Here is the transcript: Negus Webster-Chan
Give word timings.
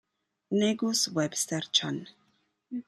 Negus 0.49 1.07
Webster-Chan 1.13 2.07